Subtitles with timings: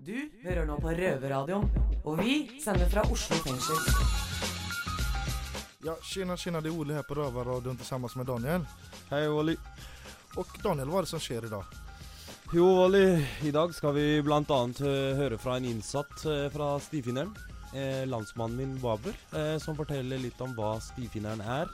[0.00, 1.66] Du hører nå på Røverradioen,
[2.08, 3.76] og vi sender fra Oslo fengsel.
[5.84, 8.64] Ja, tjena tjena, det är Olle här på Rövarradion tillsammans med Daniel.
[9.10, 9.56] Hei, Wally.
[10.36, 11.64] Och Daniel, hva er det som skjer i dag?
[12.52, 13.26] Jo, Wally.
[13.42, 14.60] I dag skal vi bl.a.
[15.20, 17.36] høre fra en innsatt eh, fra Stifinneren.
[17.70, 21.68] Eh, landsmannen min Baber, eh, som forteller litt om hva Stifinneren er.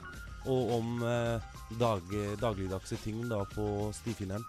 [0.45, 2.03] Og om eh, dag,
[2.43, 4.45] dagligdagse ting da på Stifinneren.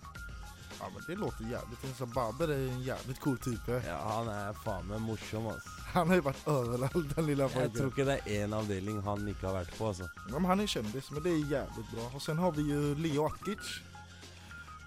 [0.80, 2.14] Ja, men det låter jävligt intressant.
[2.14, 3.82] Baber är en jävligt cool type.
[3.86, 5.64] Ja, han er faen meg morsom, ass.
[5.94, 7.88] Han har ju varit överallt, den lilla Jeg tror pojken.
[7.88, 10.08] ikke det er én avdeling han ikke har vært på, altså.
[10.30, 12.10] Ja, men han är kändis, men det är jävligt bra.
[12.14, 13.80] Och sen har vi ju Leo Akic.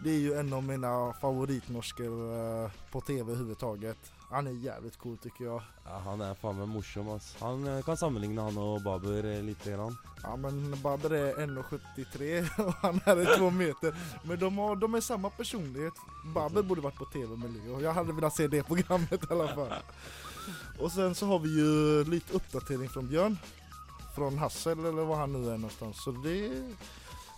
[0.04, 2.34] Det är ju en av mina favoritnorskor
[2.66, 4.13] eh, på tv överhuvudtaget.
[4.30, 5.62] Han är jävligt cool tycker jag.
[5.86, 7.36] Ja, Han er faen meg morsom, ass.
[7.40, 9.44] Han eh, kan sammenligne han og Baber litt.
[9.46, 9.98] lite grann.
[10.24, 13.96] Ja men Baber är 1,73 och han er är 2 meter.
[14.24, 15.94] Men de, har, de är samma personlighet.
[16.34, 17.82] Baber borde varit på tv med Leo.
[17.82, 19.74] Jag hade velat se det programmet i alla fall.
[20.80, 23.38] Och sen så har vi ju lite uppdatering från Björn.
[24.16, 26.04] Från Hassel eller var han nu är någonstans.
[26.04, 26.62] Så det,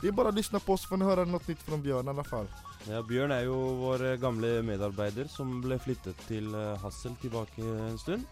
[0.04, 2.24] är bara att lyssna på oss for ni höra något nytt från Björn i alla
[2.24, 2.48] fall.
[2.90, 7.64] Ja, Bjørn er jo vår eh, gamle medarbeider som ble flyttet til eh, Hassel tilbake
[7.64, 8.28] en stund.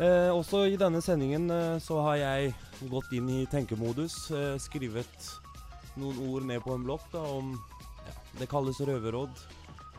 [0.00, 2.54] Eh, også i denne sendingen eh, så har jeg
[2.88, 5.28] gått inn i tenkemodus, eh, skrevet
[6.00, 7.54] noen ord ned på en blokk da om
[8.06, 9.44] ja, Det kalles røverråd.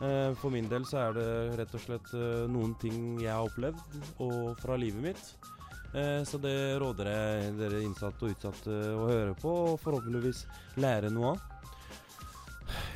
[0.02, 1.30] Eh, for min del så er det
[1.62, 2.12] rett og slett
[2.50, 5.32] noen ting jeg har opplevd og fra livet mitt.
[5.94, 10.44] Eh, så det råder jeg dere innsatte og utsatte å høre på og forhåpentligvis
[10.82, 11.46] lære noe av.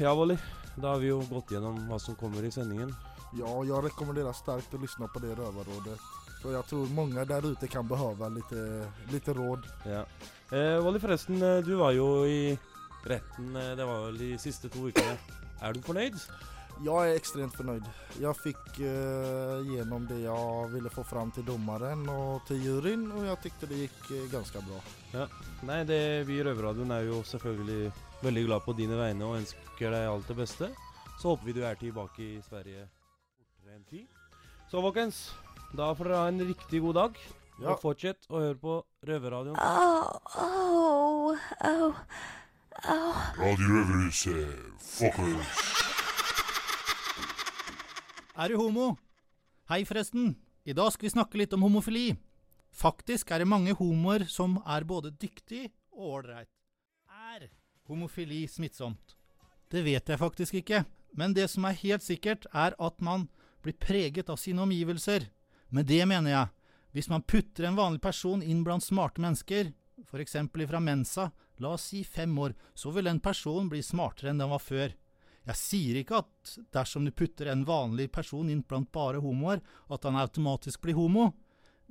[0.02, 0.36] Ja, Wally.
[0.76, 2.92] Da har vi jo gått gjennom hva som kommer i sendingen.
[3.36, 5.96] Ja, jeg rekommenderer starkt å lyssna på det Røverrådet.
[6.42, 8.52] For jeg tror mange der ute kan behøve litt
[9.12, 9.68] lite råd.
[9.88, 10.06] Ja.
[10.52, 12.58] Eh, Wally, forresten, eh, du var jo i
[13.08, 15.14] retten eh, Det var vel de siste to ukene.
[15.64, 16.18] Er du fornøyd?
[16.80, 17.84] Jag är extremt förnöjd.
[18.20, 23.26] Jag fick eh, igenom det jag ville få fram til dommeren og til juryen, og
[23.26, 25.26] jeg tyckte det gikk eh, ganske bra.
[25.68, 29.94] Nei, det, vi i Røverradioen er jo selvfølgelig veldig glad på dine vegne og ønsker
[29.94, 30.72] deg alt det beste.
[31.20, 32.88] Så håper vi du er tilbake i Sverige
[33.36, 34.06] fortere enn tid.
[34.70, 35.22] Så folkens,
[35.76, 37.22] da får dere ha en riktig god dag.
[37.60, 37.74] Ja.
[37.76, 39.58] Og fortsett å høre på Røverradioen.
[39.60, 41.94] Oh, oh, oh,
[42.90, 43.24] oh.
[43.38, 45.91] Radio Røverhuset, fuckers.
[48.32, 48.94] Er du homo?
[49.68, 50.30] Hei, forresten.
[50.64, 52.14] I dag skal vi snakke litt om homofili.
[52.72, 56.48] Faktisk er det mange homoer som er både dyktig og ålreit.
[57.12, 57.50] Er
[57.90, 59.18] homofili smittsomt?
[59.68, 60.80] Det vet jeg faktisk ikke.
[61.12, 63.28] Men det som er helt sikkert, er at man
[63.60, 65.28] blir preget av sine omgivelser.
[65.68, 66.48] Med det mener jeg,
[66.96, 69.74] hvis man putter en vanlig person inn blant smarte mennesker,
[70.08, 70.40] f.eks.
[70.40, 71.28] ifra Mensa,
[71.60, 74.96] la oss si fem år, så vil den personen bli smartere enn den var før.
[75.48, 80.04] Jeg sier ikke at dersom du putter en vanlig person inn blant bare homoer, at
[80.06, 81.32] han automatisk blir homo,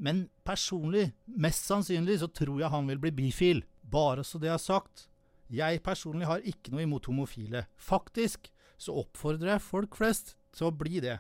[0.01, 3.62] men personlig, mest sannsynlig, så tror jeg han vil bli bifil.
[3.81, 5.07] Bare så det er sagt.
[5.51, 7.66] Jeg personlig har ikke noe imot homofile.
[7.75, 8.47] Faktisk
[8.81, 11.19] så oppfordrer jeg folk flest til å bli det.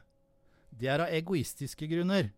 [0.71, 2.31] Det er av egoistiske grunner.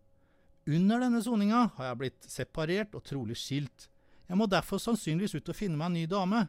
[0.67, 3.89] Under denne soninga har jeg blitt separert og trolig skilt.
[4.27, 6.45] Jeg må derfor sannsynligvis ut og finne meg en ny dame.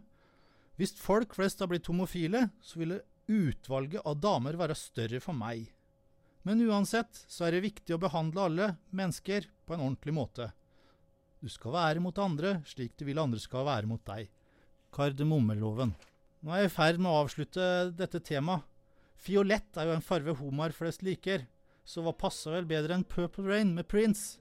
[0.78, 5.70] Hvis folk flest har blitt homofile, så ville utvalget av damer være større for meg.
[6.44, 10.50] Men uansett så er det viktig å behandle alle mennesker på en ordentlig måte.
[11.40, 14.28] Du skal være mot andre slik du vil andre skal være mot deg.
[14.94, 15.94] Kardemommeloven.
[16.44, 18.64] Nå er jeg i ferd med å avslutte dette temaet.
[19.24, 21.46] Fiolett er jo en farve homoer flest liker,
[21.84, 24.40] så hva passer vel bedre enn Purple Rain med Prince?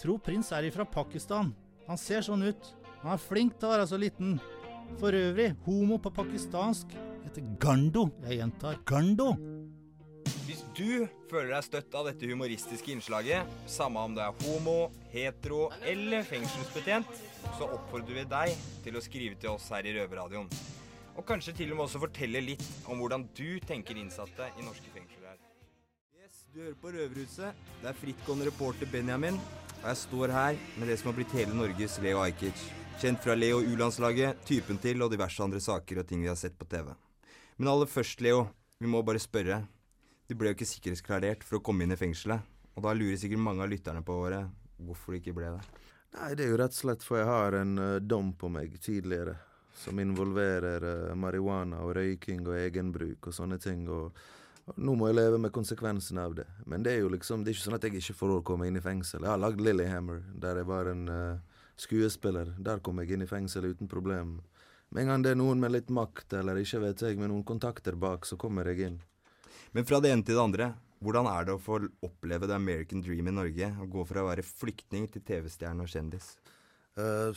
[0.00, 1.52] Tro Prince er ifra Pakistan.
[1.86, 2.72] Han ser sånn ut.
[3.04, 4.40] Han er flink til å være så liten.
[4.98, 6.96] For øvrig, homo på pakistansk
[7.30, 8.08] heter gando.
[8.26, 9.34] Jeg gjentar gando.
[10.46, 15.68] Hvis du føler deg støtt av dette humoristiske innslaget, samme om du er homo, hetero
[15.86, 17.10] eller fengselsbetjent,
[17.58, 20.50] så oppfordrer vi deg til å skrive til oss her i Røverradioen.
[21.16, 24.90] Og kanskje til og med også fortelle litt om hvordan du tenker innsatte i norske
[24.94, 25.38] fengsler er.
[26.18, 27.66] Yes, du hører på Røverhuset.
[27.82, 29.38] Det er frittgående reporter Benjamin.
[29.80, 32.66] Og jeg står her med det som har blitt hele Norges Leo Ajkic.
[33.00, 36.58] Kjent fra Leo U-landslaget, Typen til og diverse andre saker og ting vi har sett
[36.58, 36.90] på TV.
[37.60, 38.46] Men aller først, Leo,
[38.80, 39.58] vi må bare spørre.
[40.24, 42.40] Du ble jo ikke sikkerhetsklarert for å komme inn i fengselet.
[42.72, 44.46] Og da lurer sikkert mange av lytterne på våre
[44.80, 45.82] hvorfor du ikke ble det.
[46.14, 48.78] Nei, det er jo rett og slett for jeg har en uh, dom på meg
[48.80, 49.34] tidligere
[49.76, 53.84] som involverer uh, marihuana og røyking og egenbruk og sånne ting.
[53.92, 54.16] Og,
[54.80, 56.48] nå må jeg leve med konsekvensene av det.
[56.64, 58.70] Men det er jo liksom, det er ikke sånn at jeg ikke får å komme
[58.72, 59.28] inn i fengsel.
[59.28, 62.56] Jeg har lagd Lillyhammer, der jeg var en uh, skuespiller.
[62.56, 64.38] Der kom jeg inn i fengsel uten problem.
[64.90, 67.46] Med en gang det er noen med litt makt, eller ikke vet jeg, med noen
[67.46, 68.96] kontakter bak, så kommer jeg inn.
[69.70, 70.72] Men fra det ene til det andre.
[71.00, 73.70] Hvordan er det å få oppleve the American dream i Norge?
[73.70, 76.34] Å gå fra å være flyktning til TV-stjerne og kjendis?
[76.98, 77.30] Uh,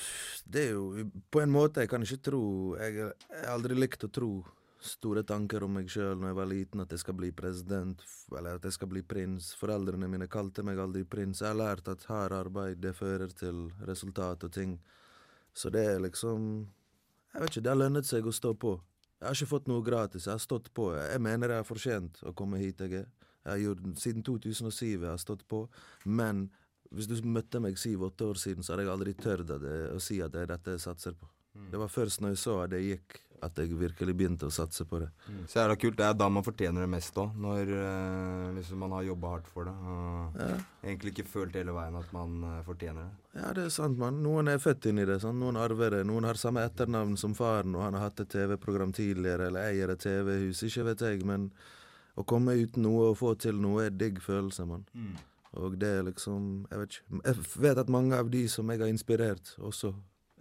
[0.49, 2.41] det er jo På en måte, jeg kan ikke tro
[2.73, 4.31] Jeg har aldri likt å tro
[4.83, 8.01] store tanker om meg sjøl når jeg var liten, at jeg skal bli president,
[8.35, 9.53] eller at jeg skal bli prins.
[9.55, 11.39] Foreldrene mine kalte meg aldri prins.
[11.39, 14.73] Jeg har lært at hardt arbeid, det fører til resultat og ting.
[15.55, 16.65] Så det er liksom
[17.33, 18.77] Jeg vet ikke, det har lønnet seg å stå på.
[19.19, 20.89] Jeg har ikke fått noe gratis, jeg har stått på.
[20.99, 23.07] Jeg mener jeg har fortjent å komme hit jeg er.
[23.43, 25.65] Jeg har gjort, siden 2007 jeg har stått på,
[26.05, 26.45] men
[26.93, 30.31] hvis du møtte meg syv-åtte år siden, så hadde jeg aldri tørt å si at
[30.35, 31.27] det er dette jeg satser på.
[31.71, 34.85] Det var først når jeg så at det gikk, at jeg virkelig begynte å satse
[34.89, 35.09] på det.
[35.51, 35.97] Så er det kult.
[35.99, 37.35] Det er da man fortjener det mest òg.
[37.43, 39.73] Når eh, liksom man har jobba hardt for det.
[39.73, 40.55] Og Ja,
[40.85, 43.41] egentlig ikke følt hele veien at man eh, fortjener det.
[43.41, 44.21] ja det er sant, mann.
[44.23, 45.19] Noen er født inn i det.
[45.21, 45.39] sant?
[45.43, 46.03] Noen arver det.
[46.09, 49.93] Noen har samme etternavn som faren, og han har hatt et TV-program tidligere, eller eier
[49.93, 50.63] et TV-hus.
[50.67, 51.51] Ikke vet jeg, men
[52.15, 54.83] å komme uten noe og få til noe er digg følelse, mann.
[55.53, 57.21] Og det er liksom Jeg vet ikke.
[57.25, 59.91] Jeg vet at mange av de som jeg har inspirert, også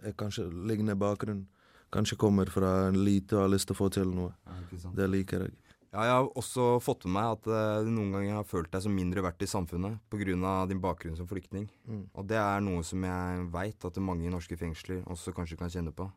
[0.03, 1.45] er kanskje lignende bakgrunn.
[1.93, 4.33] Kanskje kommer fra en lite og har lyst til å få til noe.
[4.49, 4.93] Ja.
[4.97, 5.57] Det liker jeg.
[5.93, 7.49] Ja, jeg har også fått med meg at
[7.85, 10.65] du noen ganger har følt deg som mindre verdt i samfunnet pga.
[10.65, 11.67] din bakgrunn som flyktning.
[11.85, 12.07] Mm.
[12.17, 15.69] Og det er noe som jeg veit at mange i norske fengsler også kanskje kan
[15.69, 16.09] kjenne på.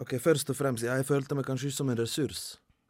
[0.00, 2.42] Ok, Først og fremst, jeg følte meg kanskje ikke som en ressurs.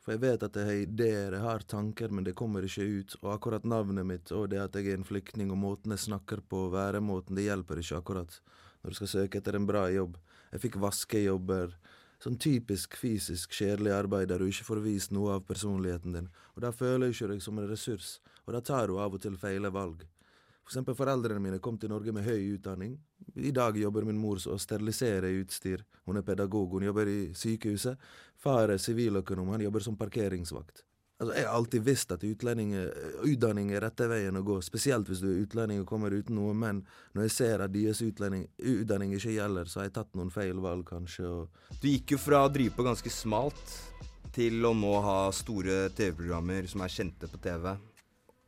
[0.04, 3.16] For jeg vet at jeg har ideer, jeg har tanker, men det kommer ikke ut.
[3.22, 6.44] Og akkurat navnet mitt og det at jeg er en flyktning og måten jeg snakker
[6.46, 8.38] på, væremåten, det hjelper ikke akkurat
[8.78, 10.14] når du skal søke etter en bra jobb.
[10.52, 11.74] Jeg fikk vaskejobber.
[12.18, 16.30] Sånn typisk fysisk kjedelig arbeid der du ikke får vist noe av personligheten din.
[16.56, 18.16] Og da føler du ikke deg som en ressurs,
[18.46, 20.02] og da tar du av og til feile valg.
[20.68, 22.98] For eksempel foreldrene mine kom til Norge med høy utdanning.
[23.38, 25.86] I dag jobber min mor å sterilisere utstyr.
[26.04, 27.96] Hun er pedagog, hun jobber i sykehuset.
[28.36, 30.82] Far er siviløkonom, han jobber som parkeringsvakt.
[31.18, 35.26] Altså, jeg har alltid visst at utdanning er rette veien å gå, spesielt hvis du
[35.32, 36.84] er utlending og kommer uten noe, men
[37.16, 40.86] når jeg ser at deres utdanning ikke gjelder, så har jeg tatt noen feil valg,
[40.86, 43.74] kanskje, og Du gikk jo fra å drive på ganske smalt
[44.34, 47.72] til å nå ha store TV-programmer som er kjente på TV.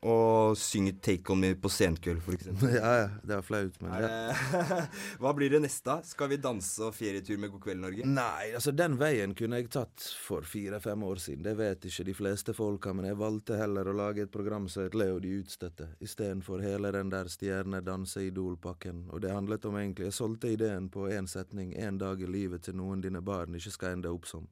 [0.01, 2.47] Og synge 'Take On Me' på Senkveld, f.eks.
[2.81, 4.37] ja, ja, det er flaut, men ja.
[5.21, 5.99] Hva blir det neste?
[6.09, 8.07] Skal vi danse og ferietur med God kveld, Norge?
[8.09, 11.45] Nei, altså den veien kunne jeg tatt for fire-fem år siden.
[11.45, 14.87] Det vet ikke de fleste folka, men jeg valgte heller å lage et program som
[14.87, 19.05] het Leo de utstøtte, istedenfor hele den der stjerne danse idol-pakken.
[19.13, 22.65] Og det handlet om egentlig Jeg solgte ideen på én setning, én dag i livet
[22.65, 24.49] til noen dine barn ikke skal ende opp som.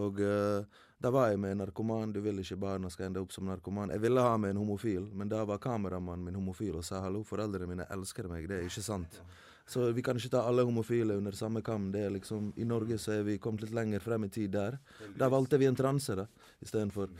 [0.00, 0.64] Og eh,
[0.98, 3.92] da var jeg med en narkoman, du vil ikke barna skal ende opp som narkoman.
[3.94, 7.22] Jeg ville ha med en homofil, men da var kameramannen min homofil og sa hallo,
[7.26, 9.20] foreldrene mine elsker meg, det er ikke sant.
[9.68, 11.90] Så vi kan ikke ta alle homofile under samme kam.
[11.92, 14.78] Det er liksom, I Norge så er vi kommet litt lenger frem i tid der.
[15.20, 16.24] Da valgte vi en transe, da,
[16.64, 17.12] istedenfor.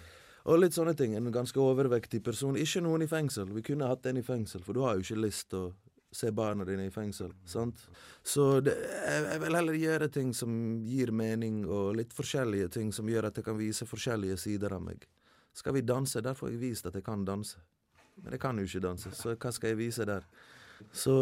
[0.48, 1.12] Og litt sånne ting.
[1.18, 2.56] En ganske overvektig person.
[2.56, 3.52] Ikke noen i fengsel.
[3.52, 5.74] Vi kunne hatt en i fengsel, for du har jo ikke lyst til å
[6.12, 7.32] se barna dine i fengsel.
[7.44, 7.80] sant?
[8.22, 10.52] Så det, jeg, jeg vil heller gjøre ting som
[10.86, 14.84] gir mening, og litt forskjellige ting som gjør at jeg kan vise forskjellige sider av
[14.84, 15.04] meg.
[15.56, 17.60] Skal vi danse, der får jeg vist at jeg kan danse.
[18.22, 20.24] Men jeg kan jo ikke danse, så hva skal jeg vise der?
[20.94, 21.12] Så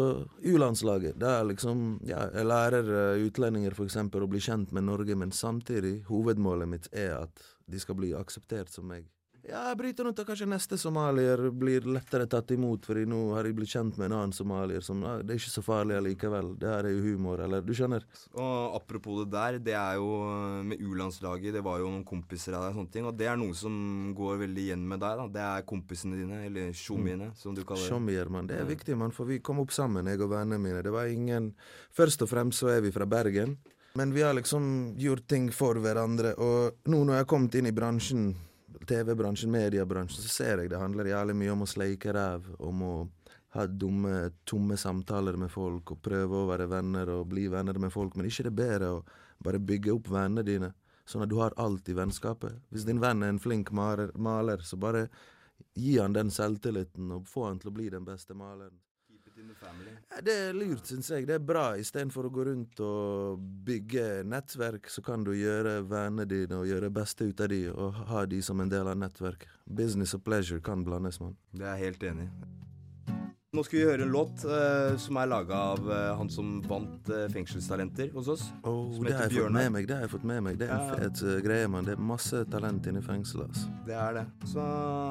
[0.45, 5.15] U-landslaget, det er liksom Ja, jeg lærer eh, utlendinger eksempel å bli kjent med Norge,
[5.17, 9.07] men samtidig, hovedmålet mitt er at de skal bli akseptert som meg.
[9.47, 13.47] Ja, jeg bryter ut at kanskje neste somalier blir lettere tatt imot, fordi nå har
[13.47, 16.49] jeg blitt kjent med en annen somalier som ah, Det er ikke så farlig allikevel,
[16.59, 18.03] det her er jo humor, eller du skjønner?
[18.35, 20.09] Og apropos det der, det er jo
[20.67, 23.39] med U-landslaget, det var jo noen kompiser av deg og sånne ting, og det er
[23.39, 23.77] noe som
[24.17, 25.27] går veldig igjen med deg, da.
[25.37, 27.91] Det er kompisene dine, eller tjommiene, som du kaller det.
[27.93, 28.49] Sjomier, mann.
[28.51, 28.71] Det er Ja.
[28.73, 30.83] viktig, mann, for vi kom opp sammen, jeg og vennene mine.
[30.83, 31.53] Det var ingen
[31.95, 33.55] Først og fremst så er vi fra Bergen,
[33.95, 37.65] men vi har liksom gjort ting for hverandre, og nå når jeg har kommet inn
[37.65, 38.35] i bransjen,
[38.85, 42.95] TV-bransjen, mediebransjen, så ser jeg det handler jævlig mye om å sleike ræv, om å
[43.55, 47.93] ha dumme, tomme samtaler med folk og prøve å være venner og bli venner med
[47.93, 49.05] folk, men ikke det er bedre å
[49.43, 50.73] bare bygge opp vennene dine,
[51.07, 52.59] sånn at du har alt i vennskapet.
[52.69, 55.07] Hvis din venn er en flink maler, maler så bare
[55.77, 58.77] gi han den selvtilliten og få han til å bli den beste maleren.
[60.23, 61.27] Det er lurt, syns jeg.
[61.29, 61.65] Det er bra.
[61.77, 66.91] Istedenfor å gå rundt og bygge nettverk, så kan du gjøre vennene dine og gjøre
[66.93, 69.47] beste ut av de, og ha de som en del av nettverk.
[69.65, 71.37] Business og pleasure kan blandes, mann.
[71.53, 72.55] Det er jeg helt enig i.
[73.55, 77.07] Nå skal vi høre en låt uh, som er laga av uh, han som vant
[77.09, 78.43] uh, Fengselstalenter hos oss.
[78.61, 79.87] Oh, Som det har jeg fått med meg.
[79.87, 80.59] Det har jeg fått med meg.
[80.59, 80.97] Det er en Ja.
[80.99, 81.87] fet greie, mann.
[81.87, 83.47] Det er masse talent inne i fengselet.
[83.47, 83.71] Altså.
[83.87, 84.25] Det er det.
[84.51, 84.65] Så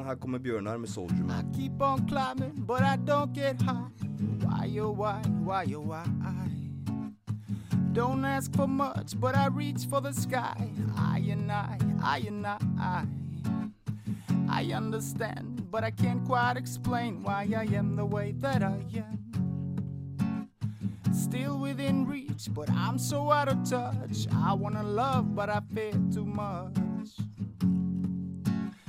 [0.05, 4.06] her kommer Bjørnar med 'Soldier I keep on climbing, but I don't get high.
[4.41, 6.05] Why, oh, why, why, oh, why?
[7.93, 10.69] Don't ask for much, but I reach for the sky.
[10.95, 13.05] I and I, I and I.
[14.49, 20.49] I understand but I can't quite explain why I am the way that I am.
[21.13, 24.27] Still within reach, but I'm so out of touch.
[24.33, 26.73] I wanna love, but I fear too much.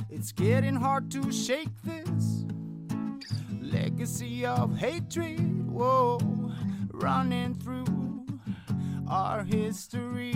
[0.08, 2.44] It's getting hard to shake this
[3.99, 5.69] legacy of hatred.
[5.69, 6.21] Whoa,
[6.93, 8.25] running through
[9.09, 10.35] our history.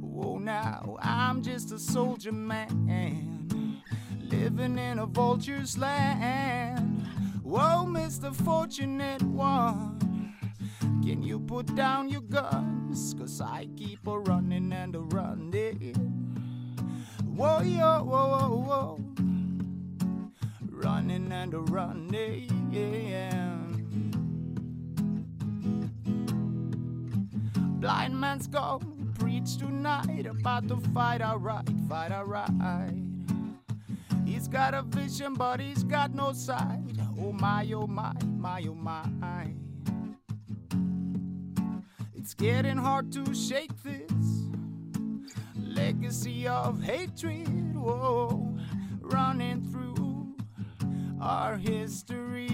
[0.00, 3.80] Whoa, now I'm just a soldier man
[4.20, 7.06] living in a vulture's land.
[7.42, 8.34] Whoa, Mr.
[8.34, 10.36] Fortunate One,
[11.02, 13.14] can you put down your guns?
[13.18, 15.94] Cause I keep a running and a running.
[17.34, 19.09] Whoa, yo, whoa, whoa, whoa.
[21.10, 22.46] Running and a running.
[27.80, 28.84] Blind man's gonna
[29.18, 32.94] preach tonight about the fight right, fight our right.
[34.24, 36.78] He's got a vision, but he's got no sight.
[37.18, 39.48] Oh my, oh my, my, oh my.
[42.14, 44.46] It's getting hard to shake this
[45.56, 47.74] legacy of hatred.
[47.74, 48.56] Whoa,
[49.00, 50.09] running through
[51.20, 52.48] our history.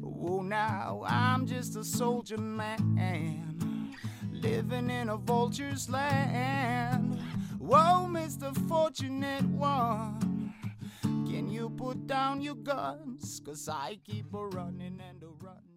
[0.00, 3.94] Whoa, now I'm just a soldier man
[4.32, 7.20] living in a vulture's land.
[7.58, 8.56] Whoa, Mr.
[8.68, 10.54] Fortunate One,
[11.02, 13.40] can you put down your guns?
[13.44, 15.68] Cause I keep a running and a running.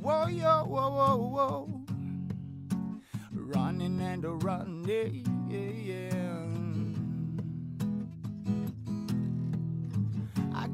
[0.00, 1.80] Whoa, yo, whoa, whoa, whoa.
[3.32, 5.24] Running and a running.
[5.48, 6.55] I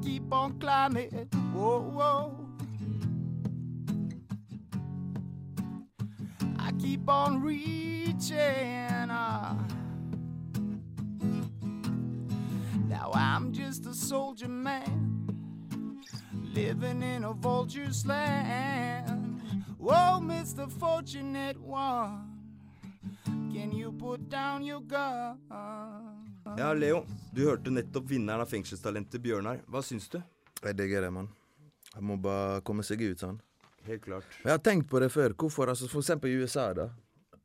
[0.03, 1.11] keep on climbing.
[1.53, 2.49] Whoa, whoa.
[6.59, 9.09] I keep on reaching.
[9.11, 9.57] ah.
[12.89, 15.29] Now I'm just a soldier man
[16.55, 19.41] living in a vulture's land.
[19.79, 20.71] Whoa, Mr.
[20.71, 22.39] Fortunate One,
[23.25, 25.39] can you put down your gun?
[26.59, 29.63] Ja, Leo, du hørte nettopp vinneren av Fengselstalentet, Bjørnar.
[29.73, 30.19] Hva syns du?
[30.63, 31.31] Jeg digger det, mann.
[31.95, 33.39] Jeg må bare komme seg ut, sånn.
[33.87, 34.37] Helt klart.
[34.45, 35.33] Jeg har tenkt på det før.
[35.39, 35.73] Hvorfor?
[35.73, 36.91] Altså, for eksempel i USA, da.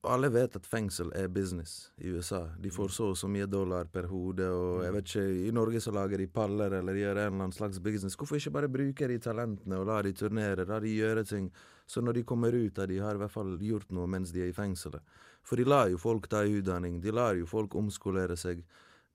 [0.08, 2.44] Alle vet at fengsel er business i USA.
[2.62, 5.82] De får så og så mye dollar per hode, og jeg vet ikke, i Norge
[5.84, 8.16] så lager de paller eller gjør en eller annen slags business.
[8.16, 11.50] Hvorfor ikke bare bruke de talentene og la de turnere, la de gjøre ting,
[11.88, 14.46] så når de kommer ut av de har i hvert fall gjort noe mens de
[14.46, 15.04] er i fengselet.
[15.48, 18.64] For de lar jo folk ta utdanning, de lar jo folk omskolere seg.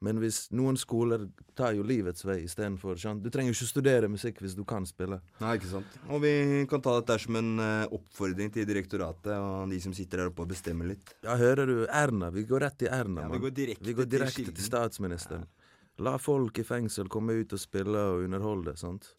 [0.02, 1.28] Men hvis noen skoler
[1.59, 2.99] tar jo livets vei istedenfor.
[3.23, 5.21] Du trenger jo ikke studere musikk hvis du kan spille.
[5.38, 5.97] Nei, ikke sant.
[6.11, 6.32] Og vi
[6.71, 10.42] kan ta dette som en eh, oppfordring til direktoratet og de som sitter der oppe
[10.42, 11.14] og bestemmer litt.
[11.23, 11.76] Ja, hører du?
[11.87, 12.32] Erna.
[12.35, 15.47] Vi går rett til Erna, Ja, vi går direkte Vi går direkte til, til statsministeren.
[16.02, 19.12] La folk i fengsel komme ut og spille og underholde, sant?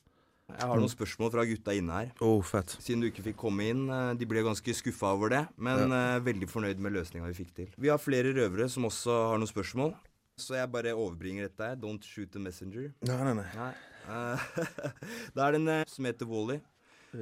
[0.51, 2.09] Jeg har noen spørsmål fra gutta inne her.
[2.21, 2.73] Å, fett.
[2.83, 3.85] Siden du ikke fikk komme inn.
[3.87, 6.19] eh, De ble ganske skuffa over det, men ja.
[6.25, 7.69] veldig fornøyd med løsninga vi fikk til.
[7.79, 9.95] Vi har flere røvere som også har noen spørsmål,
[10.39, 11.79] så jeg bare overbringer dette her.
[11.79, 12.91] Don't shoot the messenger.
[13.05, 13.47] Nei, nei, nei.
[13.57, 13.73] Nei.
[14.03, 14.47] Eh,
[15.35, 16.59] det er en eh, som heter Wally,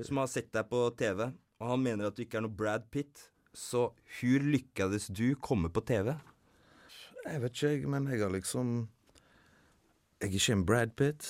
[0.07, 1.27] som har sett deg på TV,
[1.61, 3.27] og han mener at du ikke er noe Brad Pitt.
[3.51, 6.13] Så hvor lykkades du komme på TV?
[7.25, 8.69] Jeg vet ikke, jeg, men jeg har liksom
[10.21, 11.27] Jeg er ikke en Brad Pitt.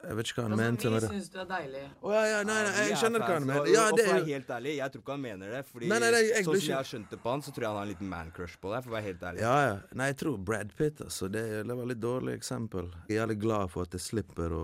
[0.00, 1.10] Jeg vet ikke hva han mente Altså, med vi det.
[1.16, 1.82] syns du er deilig.
[2.00, 3.68] Å ja, ja, nei, nei, jeg er skjønner hva han mener.
[3.68, 5.60] Ja, og det for å er være helt ærlig, jeg tror ikke han mener det.
[5.70, 7.66] Fordi Nei, nei, nei, jeg sånn som jeg har skjønt det på han, så tror
[7.66, 9.44] jeg han har en liten man-crush på deg, for å være helt ærlig.
[9.44, 9.74] Ja, ja.
[10.00, 11.28] Nei, jeg tror Brad Pitt, altså.
[11.28, 12.88] Det, det var litt dårlig eksempel.
[13.08, 14.62] Jeg er jævlig glad for at jeg slipper å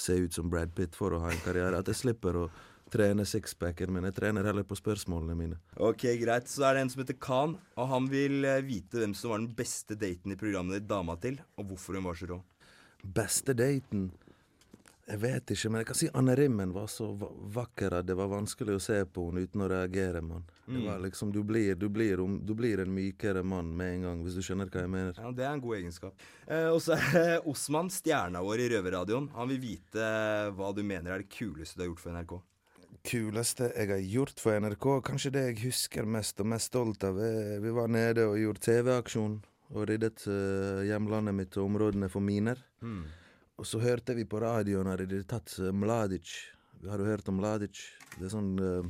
[0.00, 1.82] se ut som Brad Pitt for å ha en karriere.
[1.82, 2.46] At jeg slipper å
[2.90, 4.06] trene sixpacken min.
[4.08, 5.58] Jeg trener heller på spørsmålene mine.
[5.78, 6.48] Ok, greit.
[6.50, 9.42] Så er det en som heter Khan, og han vil eh, vite hvem som var
[9.42, 12.40] den beste daten i programmet ditt dama til, og hvorfor hun var så rå.
[13.04, 14.08] Beste daten
[15.10, 17.08] Jeg vet ikke, men jeg kan si Anne Rimmen var så
[17.50, 20.44] vakker at det var vanskelig å se på henne uten å reagere, mann.
[20.66, 20.84] Det Mm.
[20.86, 24.36] var liksom, du blir, du, blir, du blir en mykere mann med en gang, hvis
[24.38, 25.18] du skjønner hva jeg mener.
[25.18, 26.14] Ja, Det er en god egenskap.
[26.46, 29.28] Eh, og så er Osman, stjerna vår i Røverradioen.
[29.34, 32.36] Han vil vite eh, hva du mener er det kuleste du har gjort for NRK.
[33.02, 37.18] kuleste jeg har gjort for NRK, kanskje det jeg husker mest og mest stolt av,
[37.18, 39.38] er vi var nede og gjorde TV-aksjon
[39.72, 42.58] og ryddet eh, hjemlandet mitt og områdene for miner.
[42.82, 43.06] Hmm.
[43.60, 46.32] Og så hørte vi på radioen at de tatt eh, Mladic.
[46.88, 47.82] Har du hørt om Mladic?
[48.16, 48.86] Det er sånn uh,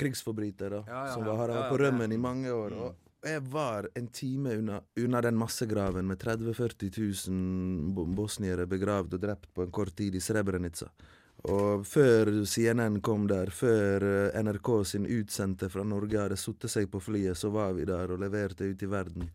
[0.00, 2.72] krigsforbryter da, Ja, ja, som har vært på rømmen i mange år.
[2.72, 2.84] Mm.
[2.86, 9.18] Og jeg var en time unna, unna den massegraven med 30 000-40 000 bosniere begravd
[9.18, 10.88] og drept på en kort tid i Srebrenica.
[11.44, 16.88] Og før CNN kom der, før eh, NRK sin utsendte fra Norge hadde satt seg
[16.88, 19.28] på flyet, så var vi der og leverte ut i verden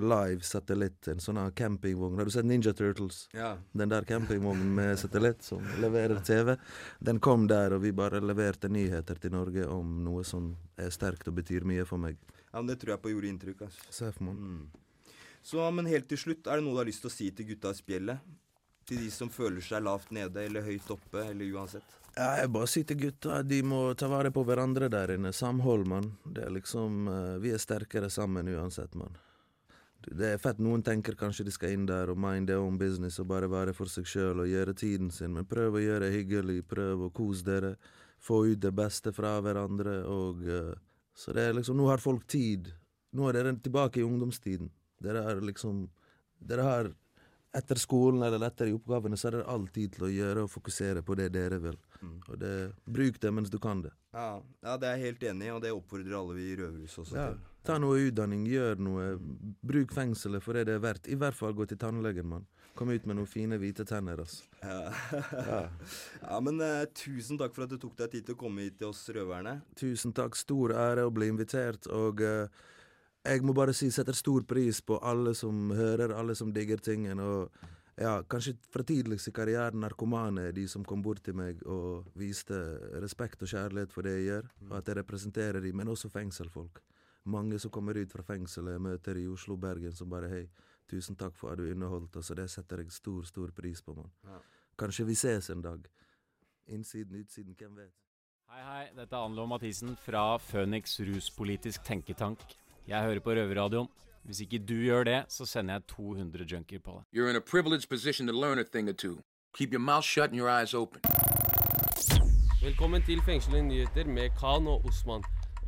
[0.00, 2.18] live satellitt, en sånn campingvogn.
[2.18, 3.26] Har du sett Ninja Turtles?
[3.36, 3.56] Ja.
[3.72, 6.56] Den der campingvognen med satellitt som leverer TV.
[6.98, 11.28] Den kom der, og vi bare leverte nyheter til Norge om noe som er sterkt
[11.28, 12.16] og betyr mye for meg.
[12.52, 13.62] ja, men det tror jeg på gjorde inntrykk.
[13.68, 13.92] Altså.
[13.92, 14.40] Seff, mann.
[14.40, 15.12] Mm.
[15.42, 17.46] Så, men helt til slutt, er det noe du har lyst til å si til
[17.52, 18.34] gutta i spjeldet?
[18.86, 21.86] Til de som føler seg lavt nede eller høyt oppe, eller uansett?
[22.16, 25.34] Ja, jeg bare sier til gutta de må ta vare på hverandre der inne.
[25.36, 26.14] Samhold, mann.
[26.24, 29.18] Det er liksom eh, Vi er sterkere sammen uansett, mann.
[30.06, 33.18] Det er fett noen tenker kanskje de skal inn der og mind their own business
[33.18, 36.14] og bare være for seg sjøl og gjøre tiden sin, men prøv å gjøre det
[36.14, 37.74] hyggelig, prøv å kose dere.
[38.22, 40.72] Få ut det beste fra hverandre og uh,
[41.14, 42.70] Så det er liksom Nå har folk tid.
[43.12, 44.70] Nå er dere tilbake i ungdomstiden.
[45.04, 45.84] Dere har liksom
[46.40, 46.88] Dere har
[47.56, 50.52] etter skolen eller etter i oppgavene, så er det all tid til å gjøre og
[50.52, 51.78] fokusere på det dere vil.
[52.02, 52.16] Mm.
[52.28, 53.92] Og det, Bruk det mens du kan det.
[54.12, 57.04] Ja, ja, det er jeg helt enig i, og det oppfordrer alle vi i Røverhuset
[57.04, 57.28] også Ja.
[57.30, 57.38] til.
[57.66, 59.06] Ta noe utdanning, gjør noe.
[59.66, 61.08] Bruk fengselet for det det er verdt.
[61.10, 62.46] I hvert fall gå til tannlegen, mann.
[62.78, 64.42] Kom ut med noen fine, hvite tenner, ass.
[64.60, 64.92] Ja.
[65.32, 65.60] Ja.
[66.28, 68.76] ja, men eh, tusen takk for at du tok deg tid til å komme hit
[68.78, 69.58] til oss røverne.
[69.80, 70.38] Tusen takk.
[70.38, 72.52] Stor ære å bli invitert, og eh,
[73.26, 77.18] jeg må bare si setter stor pris på alle som hører, alle som digger tingen,
[77.18, 77.50] og
[77.98, 82.58] ja, kanskje fra tidligst i karrieren narkomane de som kom bort til meg og viste
[83.02, 86.84] respekt og kjærlighet for det jeg gjør, og at jeg representerer dem, men også fengselfolk.
[87.26, 90.44] Mange som kommer ut fra fengselet jeg møter i Oslo og Bergen som bare hei,
[90.86, 93.96] tusen takk for at du underholdt oss, og det setter jeg stor, stor pris på,
[93.98, 94.12] mann.
[94.22, 94.38] Ja.
[94.78, 95.88] Kanskje vi ses en dag.
[96.70, 97.94] Innsiden, utsiden, hvem vet.
[98.46, 98.84] Hei, hei.
[98.94, 102.42] Dette er Anlo Mathisen fra Føniks ruspolitisk tenketank.
[102.86, 103.90] Jeg hører på Røverradioen.
[104.26, 107.04] Hvis ikke du gjør det, så sender jeg 200 junkier på deg.
[107.14, 109.18] You're in a privileged position to learn a thing or two.
[109.54, 111.00] Keep your mouth shut and your eyes open.
[112.62, 115.22] Velkommen til Fengslede nyheter med Khan og Osman.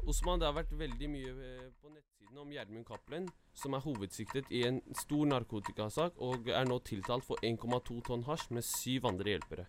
[0.07, 4.51] Osman, det har vært veldig mye eh, på nettsiden om Gjermund Cappelen, som er hovedsiktet
[4.55, 9.35] i en stor narkotikasak og er nå tiltalt for 1,2 tonn hasj med syv andre
[9.35, 9.67] hjelpere.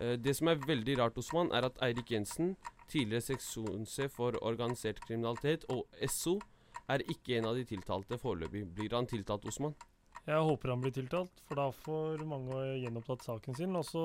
[0.00, 2.56] Eh, Det som er veldig rart, Osman, er at Eirik Jensen,
[2.88, 6.38] tidligere seksjonssjef for organisert kriminalitet og SO,
[6.88, 8.64] er ikke en av de tiltalte foreløpig.
[8.74, 9.74] Blir han tiltalt, Osman?
[10.28, 13.76] Jeg håper han blir tiltalt, for da får mange gjenopptatt saken sin.
[13.76, 14.04] Og så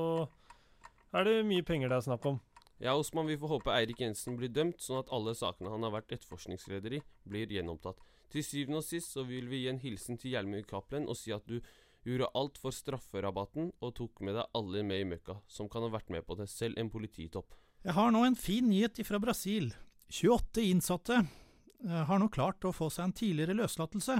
[1.14, 2.40] er det mye penger det er snakk om.
[2.82, 5.94] Ja, Osman, vi får håpe Eirik Jensen blir dømt, sånn at alle sakene han har
[5.94, 8.02] vært etterforskningsleder i, blir gjenopptatt.
[8.34, 11.32] Til syvende og sist så vil vi gi en hilsen til Hjelmund Cappelen og si
[11.36, 11.60] at du
[12.04, 15.92] gjorde alt for strafferabatten og tok med deg alle med i møkka, som kan ha
[15.94, 17.54] vært med på det, selv en polititopp.
[17.84, 19.72] Jeg har nå en fin nyhet fra Brasil.
[20.10, 24.18] 28 innsatte eh, har nå klart å få seg en tidligere løslatelse,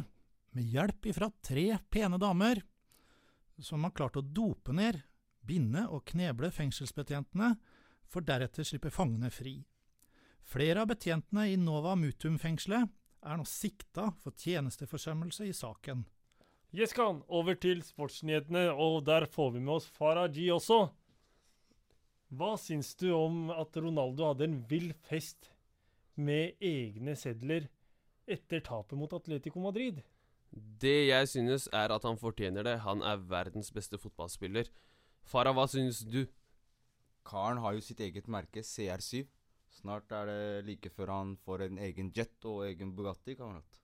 [0.54, 2.62] med hjelp ifra tre pene damer,
[3.58, 5.00] som har klart å dope ned,
[5.44, 7.56] binde og kneble fengselsbetjentene,
[8.10, 9.60] for deretter slippe fangene fri.
[10.44, 12.90] Flere av betjentene i Nova Mutum-fengselet
[13.24, 16.04] er nå sikta for tjenesteforsømmelse i saken.
[16.74, 20.88] Jeskan, over til sportsnyhetene, og der får vi med oss Farah G også.
[22.34, 25.52] Hva syns du om at Ronaldo hadde en vill fest
[26.18, 27.70] med egne sedler
[28.26, 30.02] etter tapet mot Atletico Madrid?
[30.54, 32.80] Det jeg synes er at han fortjener det.
[32.86, 34.70] Han er verdens beste fotballspiller.
[35.30, 36.26] Farah, hva synes du?
[37.28, 39.24] Karen har jo sitt eget merke, CR7.
[39.74, 43.80] Snart er det like før han får en egen jet og egen Bugatti, kamerat.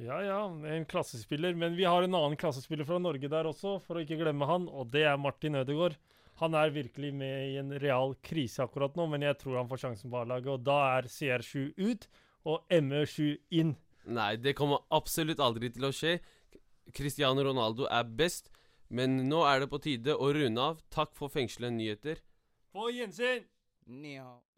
[0.00, 1.54] Ja ja, en klassespiller.
[1.54, 4.66] Men vi har en annen klassespiller fra Norge der også, for å ikke glemme han,
[4.68, 5.98] og det er Martin Ødegaard.
[6.40, 9.84] Han er virkelig med i en real krise akkurat nå, men jeg tror han får
[9.84, 10.48] sjansen på A-laget.
[10.56, 12.08] Og da er CR7 ut
[12.48, 13.76] og ME7 inn.
[14.10, 16.16] Nei, det kommer absolutt aldri til å skje.
[16.96, 18.50] Cristiano Ronaldo er best,
[18.90, 20.82] men nå er det på tide å runde av.
[20.90, 22.18] Takk for fengslende nyheter.
[22.72, 23.42] På gjensyn!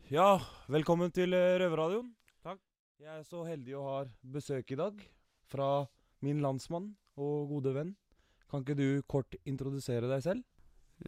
[0.07, 0.37] Ja,
[0.71, 2.13] velkommen til eh, Røverradioen.
[2.47, 2.61] Takk.
[3.03, 3.95] Jeg er så heldig å ha
[4.37, 5.01] besøk i dag
[5.51, 5.71] fra
[6.23, 7.89] min landsmann og gode venn.
[8.47, 10.45] Kan ikke du kort introdusere deg selv?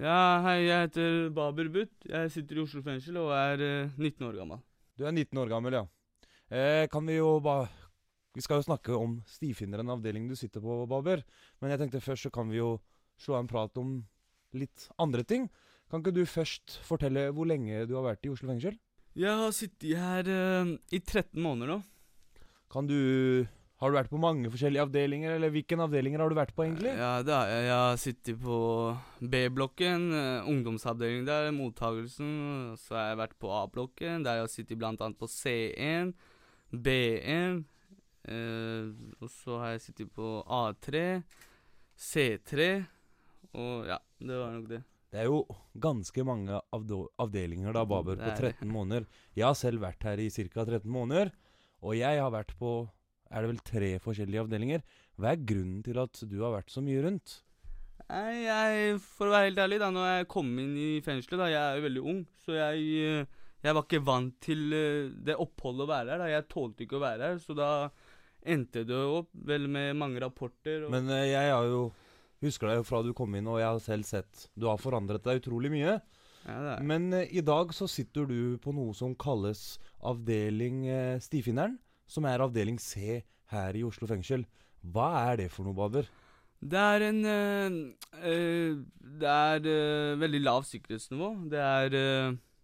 [0.03, 1.95] Ja, hei, jeg heter Baber Butt.
[2.11, 4.65] Jeg sitter i Oslo fengsel og er eh, 19 år gammel.
[4.99, 5.85] Du er 19 år gammel, ja.
[6.51, 7.71] Eh, kan vi jo bare
[8.35, 11.23] Vi skal jo snakke om Stifinneren, avdelingen du sitter på, Baber.
[11.63, 12.81] Men jeg tenkte først så kan vi jo
[13.15, 13.95] slå en prat om
[14.59, 15.47] litt andre ting.
[15.91, 18.75] Kan ikke du først fortelle hvor lenge du har vært i Oslo fengsel?
[19.17, 21.77] Jeg har sittet her uh, i 13 måneder nå.
[22.73, 23.47] Kan du
[23.81, 26.95] Har du vært på mange forskjellige avdelinger, eller hvilken avdelinger har du vært på, egentlig?
[26.97, 27.65] Ja, det har jeg.
[27.67, 28.61] Jeg har sittet på
[29.21, 32.73] B-blokken, eh, ungdomsavdelingen der, mottagelsen.
[32.81, 36.15] Så har jeg vært på A-blokken, der jeg har sittet annet på C1,
[36.73, 37.61] B1.
[38.25, 41.05] Uh, og så har jeg sittet på A3,
[42.01, 42.73] C3,
[43.53, 44.83] og ja, det var nok det.
[45.17, 45.39] Det er jo
[45.81, 49.07] ganske mange avdelinger da, Baber, på er 13 måneder.
[49.33, 50.67] Jeg har selv vært her i ca.
[50.67, 51.31] 13 måneder,
[51.81, 52.83] og jeg har vært på
[53.33, 54.85] er det vel tre forskjellige avdelinger.
[55.17, 57.39] Hva er grunnen til at du har vært så mye rundt?
[58.11, 61.49] Nei, jeg, For å være helt ærlig, da, når jeg kom inn i fengselet da,
[61.51, 65.41] Jeg er jo veldig ung, så jeg, eh, jeg var ikke vant til eh, det
[65.43, 66.23] oppholdet å være her.
[66.27, 67.71] da, Jeg tålte ikke å være her, så da
[68.47, 70.91] endte det opp vel med mange rapporter.
[70.93, 71.87] Men eh, jeg har jo
[72.45, 75.25] husker deg jo fra du kom inn, og jeg har selv sett Du har forandret
[75.25, 75.97] deg utrolig mye.
[76.47, 76.77] Ja.
[76.85, 82.29] Men eh, i dag så sitter du på noe som kalles avdeling eh, Stifinneren, som
[82.29, 84.47] er avdeling C her i Oslo fengsel.
[84.87, 86.07] Hva er det for noe, Baber?
[86.61, 87.95] Det er en øh,
[88.25, 88.79] øh,
[89.21, 91.35] Det er øh, veldig lav sikkerhetsnivå.
[91.51, 91.89] Det er,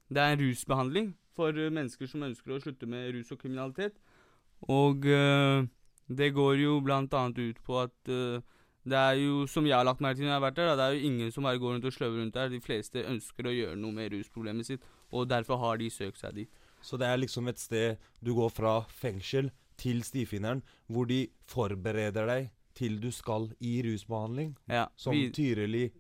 [0.09, 3.97] det er en rusbehandling for mennesker som ønsker å slutte med rus og kriminalitet.
[4.69, 8.11] Og det går jo blant annet ut på at
[8.85, 10.75] det er jo, som jeg har lagt merke til når jeg har vært der, da,
[10.77, 12.49] det er jo ingen som bare går rundt og sløver rundt der.
[12.51, 16.35] De fleste ønsker å gjøre noe med rusproblemet sitt, og derfor har de søkt seg
[16.35, 16.51] dit.
[16.83, 22.27] Så det er liksom et sted du går fra fengsel til stifinneren, hvor de forbereder
[22.27, 24.57] deg til du skal i rusbehandling?
[24.69, 25.91] Ja, Som vi- Tyrili.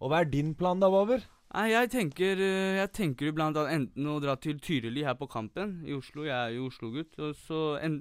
[0.00, 1.20] Og hva er din plan da, Baber?
[1.52, 5.26] Nei, jeg tenker, eh, jeg tenker blant annet enten å dra til Tyrili her på
[5.28, 6.24] Kampen i Oslo.
[6.24, 7.18] Jeg er jo Oslo-gutt.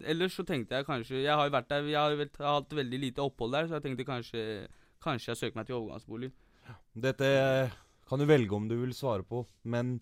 [0.08, 3.00] Ellers så tenkte jeg kanskje Jeg har jo vært der, jeg har vel- hatt veldig
[3.02, 4.68] lite opphold der, så jeg tenkte kanskje
[5.04, 6.32] Kanskje jeg søker meg til overgangsbolig.
[6.96, 7.72] Dette
[8.08, 10.00] kan du velge om du vil svare på, men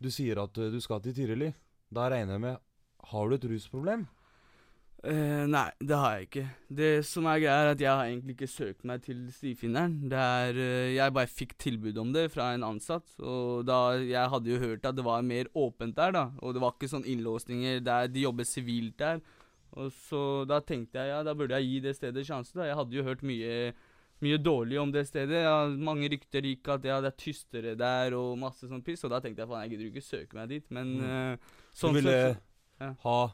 [0.00, 1.52] du sier at eh, du skal til Tyrili.
[1.92, 2.56] Da regner jeg med
[3.12, 4.08] Har du et rusproblem?
[5.06, 6.42] Eh, nei, det har jeg ikke.
[6.74, 9.92] Det som er greia, er at jeg har egentlig ikke søkt meg til stifinneren.
[10.10, 14.32] Det er uh, Jeg bare fikk tilbud om det fra en ansatt, og da Jeg
[14.32, 17.06] hadde jo hørt at det var mer åpent der, da, og det var ikke sånn
[17.06, 19.22] innlåsninger der de jobber sivilt der.
[19.78, 22.66] Og så da tenkte jeg ja, da burde jeg gi det stedet sjanse, da.
[22.66, 23.72] Jeg hadde jo hørt mye
[24.18, 25.44] mye dårlig om det stedet.
[25.44, 29.12] Ja, mange rykter gikk at ja, det er tystere der og masse sånn piss, og
[29.14, 31.38] da tenkte jeg faen, jeg gidder ikke søke meg dit, men Mm.
[31.70, 32.40] sånn Du ville så-
[32.80, 32.94] ja.
[33.04, 33.32] ha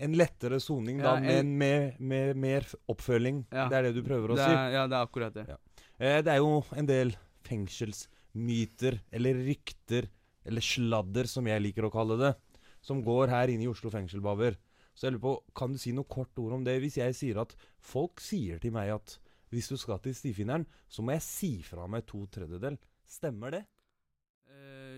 [0.00, 3.44] en lettere soning, da, Ja, en- men med, med mer oppfølging.
[3.52, 3.68] Ja.
[3.68, 4.50] Det er det du prøver å Det si?
[4.56, 5.46] er- ja, det er akkurat det.
[5.48, 5.56] Ja.
[6.00, 7.12] Eh, det er jo en del
[7.44, 10.08] fengselsmyter, eller rykter,
[10.46, 12.34] eller sladder, som jeg liker å kalle det,
[12.80, 14.56] som går her inne i Oslo fengsel, Baber.
[14.94, 16.80] Så jeg lurer på, Kan du si noe kort ord om det?
[16.82, 19.18] Hvis jeg sier at folk sier til meg at
[19.52, 22.78] hvis du skal til stifinneren, så må jeg si fra meg to tredjedel.
[23.08, 23.64] Stemmer det?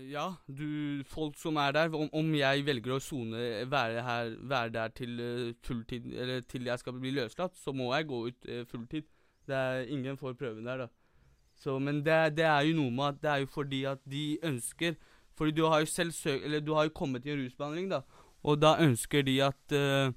[0.03, 4.35] Eh, ja, du, folk som er der Om, om jeg velger å sone, være, her,
[4.41, 8.27] være der til eh, fulltid, eller til jeg skal bli løslatt, så må jeg gå
[8.27, 9.07] ut uh, fulltid.
[9.47, 10.87] Det er ingen får prøven der, da.
[11.55, 14.37] Så, men det, det er jo noe med at det er jo fordi at de
[14.43, 14.95] ønsker
[15.37, 18.01] Fordi du har jo selv søkt Eller du har jo kommet i en rusbehandling, da.
[18.43, 20.11] Og da ønsker de at uh,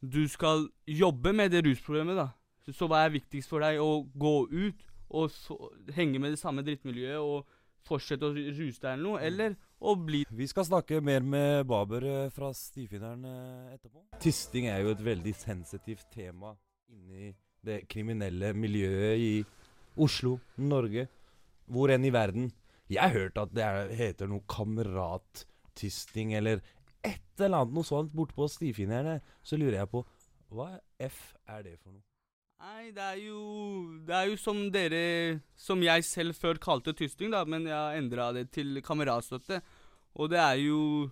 [0.00, 2.28] du skal jobbe med det rusproblemet, da.
[2.64, 3.80] Så, så hva er viktigst for deg?
[3.82, 5.58] Å gå ut og så,
[5.92, 7.46] henge med det samme drittmiljøet og
[7.86, 12.06] fortsette å ruse deg eller noe, eller å bli Vi skal snakke mer med Baber
[12.06, 14.04] eh, fra Stifinneren eh, etterpå.
[14.22, 16.54] Tysting er jo et veldig sensitivt tema
[16.92, 19.32] inni det kriminelle miljøet i
[20.02, 21.06] Oslo, Norge,
[21.70, 22.50] hvor enn i verden.
[22.90, 26.62] Jeg har hørt at det er, heter noe kamerattysting eller
[27.02, 29.20] et eller annet noe sånt borte på Stifinnerne.
[29.42, 30.04] Så lurer jeg på
[30.52, 32.04] hva F er det for noe?
[32.62, 33.40] Nei, det er jo
[34.06, 37.98] Det er jo som dere Som jeg selv før kalte tysting, da, men jeg har
[37.98, 39.60] endra det til kameratstøtte.
[40.14, 41.10] Og det er jo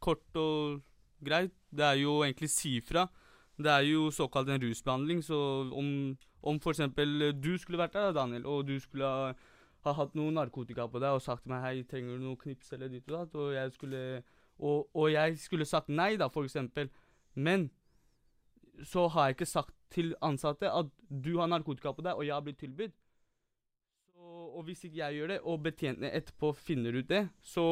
[0.00, 0.82] kort og
[1.24, 1.54] greit.
[1.70, 3.06] Det er jo egentlig si fra.
[3.56, 5.38] Det er jo såkalt en rusbehandling, så
[5.76, 9.32] om, om for eksempel du skulle vært der, da, Daniel, og du skulle ha,
[9.84, 12.72] ha hatt noe narkotika på deg og sagt til meg hei, trenger du noe knips
[12.72, 14.00] eller ditt og datt, og jeg skulle
[14.58, 16.88] og, og jeg skulle sagt nei, da, for eksempel,
[17.34, 17.68] men
[18.86, 22.34] så har jeg ikke sagt til ansatte at du har narkotika på deg, og jeg
[22.36, 22.96] har blitt tilbudt.
[24.50, 27.64] Og hvis ikke jeg gjør det, og betjentene etterpå finner ut det, så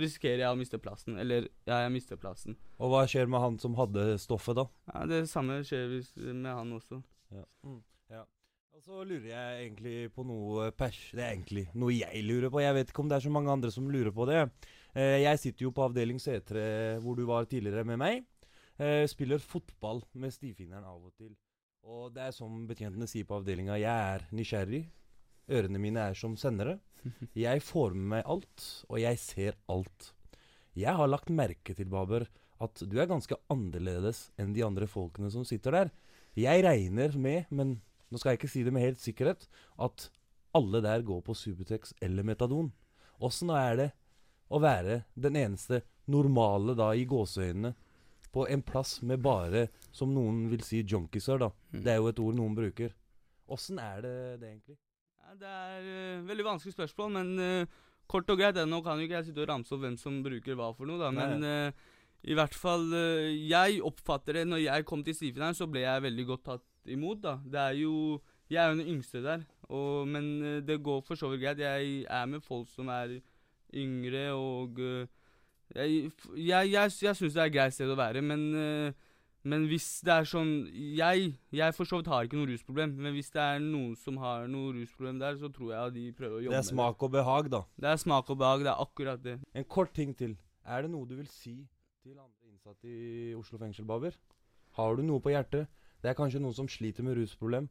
[0.00, 1.18] risikerer jeg å miste plassen.
[1.20, 2.56] Eller ja, jeg mister plassen.
[2.78, 4.66] Og hva skjer med han som hadde stoffet, da?
[4.92, 5.98] Ja, Det samme skjer
[6.32, 7.02] med han også.
[7.34, 7.44] Ja.
[8.14, 8.24] ja.
[8.72, 10.98] Og så lurer jeg egentlig på noe pers...
[11.12, 12.62] Det er egentlig noe jeg lurer på.
[12.64, 14.46] Jeg vet ikke om det er så mange andre som lurer på det.
[14.94, 16.62] Eh, jeg sitter jo på avdeling C3
[17.04, 18.24] hvor du var tidligere med meg.
[18.80, 21.34] Eh, spiller fotball med stivfingeren av og til.
[21.84, 24.86] Og det er som betjentene sier på avdelinga, jeg er nysgjerrig.
[25.52, 26.78] Ørene mine er som sendere.
[27.36, 30.10] Jeg får med meg alt, og jeg ser alt.
[30.76, 32.26] Jeg har lagt merke til, Baber,
[32.60, 35.92] at du er ganske annerledes enn de andre folkene som sitter der.
[36.36, 37.78] Jeg regner med, men
[38.12, 39.48] nå skal jeg ikke si det med helt sikkerhet,
[39.80, 40.10] at
[40.56, 42.68] alle der går på Subutex eller Metadon.
[43.16, 43.88] Åssen er det
[44.52, 47.72] å være den eneste normale, da, i gåseøynene,
[48.34, 51.50] på en plass med bare, som noen vil si, junkiser, da.
[51.72, 52.94] Det er jo et ord noen bruker.
[53.50, 54.76] Åssen er det det, egentlig?
[55.24, 59.08] Ja, det er uh, veldig vanskelig spørsmål, men uh, kort og greit, nå kan jo
[59.08, 61.96] ikke jeg sitte og ramse opp hvem som bruker hva for noe, da, men uh,
[62.20, 62.82] I hvert fall
[63.32, 67.22] Jeg oppfatter det Når jeg kom til stifineren, så ble jeg veldig godt tatt imot,
[67.24, 67.38] da.
[67.40, 67.94] Det er jo
[68.52, 70.26] Jeg er jo den yngste der, og, men
[70.66, 71.62] det går for så vidt greit.
[71.62, 73.20] Jeg er med folk som er
[73.76, 75.06] yngre, og eh,
[75.74, 79.06] Jeg, jeg, jeg, jeg syns det er et greit sted å være, men eh,
[79.48, 83.14] men hvis det er sånn Jeg, jeg for så vidt har ikke noe rusproblem, men
[83.16, 86.36] hvis det er noen som har noe rusproblem der, så tror jeg at de prøver
[86.36, 87.62] å jobbe med Det Det er smak og behag, da.
[87.80, 89.36] Det er smak og behag, det er akkurat det.
[89.56, 90.36] En kort ting til.
[90.68, 91.56] Er det noe du vil si
[92.04, 94.16] til andre innsatte i Oslo fengsel, Baber?
[94.76, 95.72] Har du noe på hjertet?
[96.00, 97.68] Det er kanskje noen som sliter med rusproblem.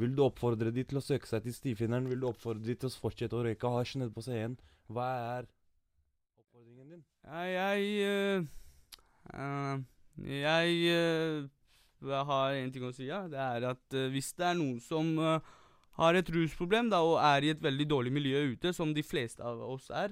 [0.00, 2.08] Vil du oppfordre de til å søke seg til stifinneren?
[2.10, 4.58] Vil du oppfordre de til å fortsette å røyke hasj nede på C1?
[4.90, 5.50] Hva er
[7.24, 8.44] jeg øh,
[9.34, 9.82] øh,
[10.28, 11.48] Jeg
[12.02, 13.28] jeg har en ting å si, ja.
[13.30, 15.12] Det er at hvis det er noen som
[16.00, 19.44] har et rusproblem da, og er i et veldig dårlig miljø ute, som de fleste
[19.44, 20.10] av oss er,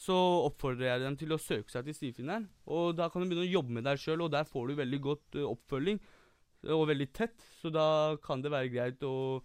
[0.00, 2.46] så oppfordrer jeg dem til å søke seg til stifinneren.
[2.72, 5.00] Og da kan du begynne å jobbe med deg sjøl, og der får du veldig
[5.04, 6.00] godt uh, oppfølging.
[6.72, 7.86] Og veldig tett, så da
[8.24, 9.40] kan det være greit å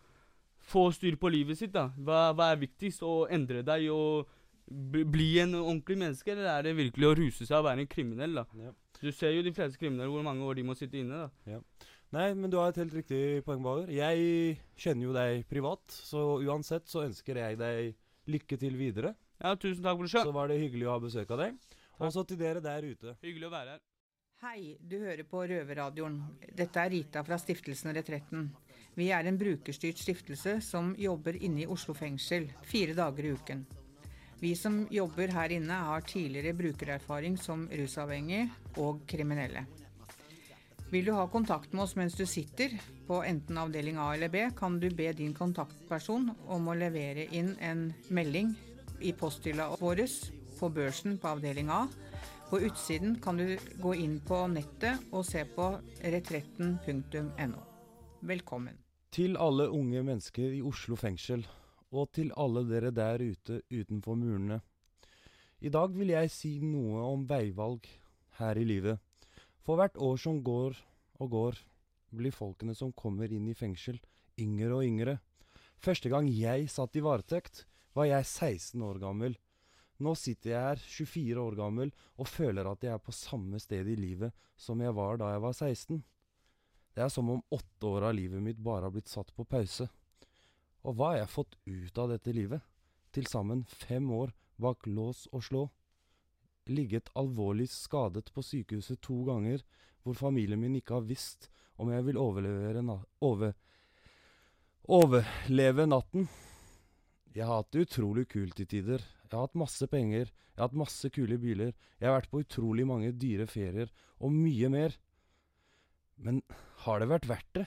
[0.65, 1.73] få styr på livet sitt.
[1.75, 1.89] da.
[1.99, 3.03] Hva, hva er viktigst?
[3.03, 4.31] Å endre deg og
[4.67, 8.39] bli en ordentlig menneske, eller er det virkelig å ruse seg og være en kriminell?
[8.41, 8.45] da?
[8.59, 8.71] Ja.
[9.01, 11.25] Du ser jo de fleste kriminelle hvor mange år de må sitte inne.
[11.25, 11.55] da.
[11.57, 11.91] Ja.
[12.15, 13.89] Nei, men du har et helt riktig poeng, Bauer.
[13.91, 17.95] Jeg kjenner jo deg privat, så uansett så ønsker jeg deg
[18.31, 19.15] lykke til videre.
[19.41, 20.23] Ja, tusen takk, brorsan.
[20.23, 21.57] Så var det hyggelig å ha besøk av deg.
[21.99, 23.17] Også til dere der ute.
[23.23, 23.83] Hyggelig å være her.
[24.43, 26.17] Hei, du hører på Røverradioen.
[26.55, 28.49] Dette er Rita fra stiftelsen Retretten.
[28.95, 33.63] Vi er en brukerstyrt stiftelse som jobber inne i Oslo fengsel fire dager i uken.
[34.39, 39.65] Vi som jobber her inne har tidligere brukererfaring som rusavhengig og kriminelle.
[40.91, 42.75] Vil du ha kontakt med oss mens du sitter
[43.07, 47.55] på enten avdeling A eller B, kan du be din kontaktperson om å levere inn
[47.59, 48.53] en melding
[49.01, 50.05] i posthylla vår
[50.59, 51.85] på børsen på avdeling A.
[52.49, 55.71] På utsiden kan du gå inn på nettet og se på
[56.03, 57.63] retretten.no.
[58.21, 58.77] Velkommen.
[59.11, 61.45] Til alle unge mennesker i Oslo fengsel,
[61.93, 64.61] og til alle dere der ute utenfor murene.
[65.61, 67.85] I dag vil jeg si noe om veivalg
[68.39, 68.99] her i livet.
[69.65, 70.75] For hvert år som går
[71.23, 71.61] og går,
[72.15, 73.97] blir folkene som kommer inn i fengsel,
[74.39, 75.15] yngre og yngre.
[75.81, 79.37] Første gang jeg satt i varetekt, var jeg 16 år gammel.
[80.03, 83.87] Nå sitter jeg her, 24 år gammel, og føler at jeg er på samme sted
[83.87, 86.01] i livet som jeg var da jeg var 16.
[86.95, 89.87] Det er som om åtte år av livet mitt bare har blitt satt på pause.
[90.85, 92.61] Og hva har jeg fått ut av dette livet?
[93.15, 95.63] Til sammen fem år bak lås og slå.
[96.69, 99.63] Ligget alvorlig skadet på sykehuset to ganger,
[100.05, 101.49] hvor familien min ikke har visst
[101.81, 103.55] om jeg vil overlevere na over
[104.85, 106.27] overleve natten.
[107.33, 109.01] Jeg har hatt det utrolig kult i tider.
[109.01, 112.43] Jeg har hatt masse penger, jeg har hatt masse kule biler, jeg har vært på
[112.45, 113.89] utrolig mange dyre ferier,
[114.21, 114.95] og mye mer.
[116.15, 116.43] Men
[116.85, 117.65] har det vært verdt det?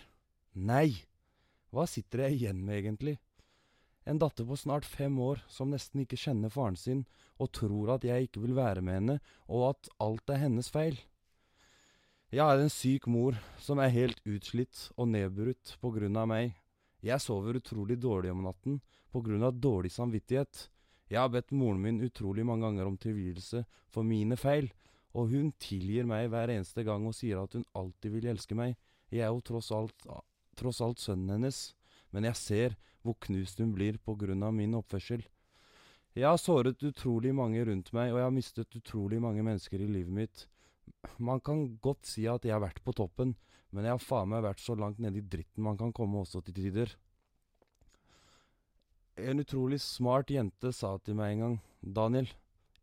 [0.55, 1.08] Nei.
[1.75, 3.19] Hva sitter jeg igjen med, egentlig?
[4.09, 7.03] En datter på snart fem år som nesten ikke kjenner faren sin,
[7.37, 9.17] og tror at jeg ikke vil være med henne,
[9.53, 10.97] og at alt er hennes feil.
[12.33, 16.57] Jeg har en syk mor som er helt utslitt og nedbrutt på grunn av meg.
[17.05, 18.81] Jeg sover utrolig dårlig om natten
[19.13, 20.67] på grunn av dårlig samvittighet.
[21.09, 24.69] Jeg har bedt moren min utrolig mange ganger om tilgivelse for mine feil,
[25.17, 28.77] og hun tilgir meg hver eneste gang og sier at hun alltid vil elske meg.
[29.09, 29.97] Jeg er jo tross alt,
[30.59, 31.63] tross alt sønnen hennes,
[32.13, 35.23] men jeg ser hvor knust hun blir på grunn av min oppførsel.
[36.19, 39.91] Jeg har såret utrolig mange rundt meg, og jeg har mistet utrolig mange mennesker i
[39.91, 40.47] livet mitt.
[41.23, 43.37] Man kan godt si at jeg har vært på toppen,
[43.71, 46.41] men jeg har faen meg vært så langt nede i dritten man kan komme også
[46.45, 46.95] til tider.
[49.19, 52.29] En utrolig smart jente sa til meg en gang, Daniel,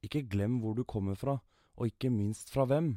[0.04, 1.40] ikke glem hvor du kommer fra,
[1.76, 2.96] og ikke minst fra hvem.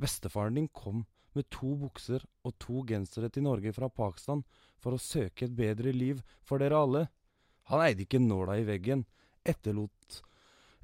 [0.00, 1.04] Bestefaren din kom
[1.34, 4.44] med to bukser og to gensere til Norge fra Pakistan
[4.82, 7.04] for å søke et bedre liv for dere alle.
[7.70, 9.04] Han eide ikke nåla i veggen,
[9.44, 10.20] etterlot,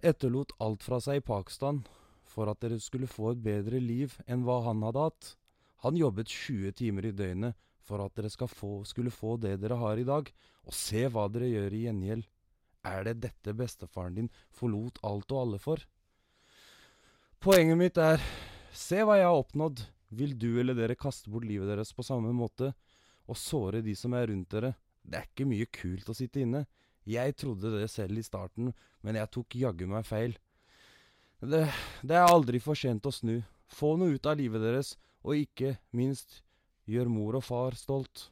[0.03, 1.83] etterlot alt fra seg i Pakistan
[2.31, 5.33] for at dere skulle få et bedre liv enn hva han hadde hatt.
[5.85, 9.99] Han jobbet 20 timer i døgnet for at dere få, skulle få det dere har
[9.99, 10.29] i dag,
[10.67, 12.27] og se hva dere gjør i gjengjeld.
[12.87, 15.83] Er det dette bestefaren din forlot alt og alle for?
[17.41, 18.21] Poenget mitt er,
[18.73, 19.83] se hva jeg har oppnådd.
[20.11, 22.73] Vil du eller dere kaste bort livet deres på samme måte,
[23.31, 24.73] og såre de som er rundt dere?
[25.07, 26.65] Det er ikke mye kult å sitte inne.
[27.07, 28.73] Jeg trodde det selv i starten,
[29.07, 30.35] men jeg tok jaggu meg feil.
[31.41, 31.63] Det,
[32.03, 33.39] det er aldri for sent å snu.
[33.71, 36.43] Få noe ut av livet deres, og ikke minst,
[36.91, 38.29] gjør mor og far stolt.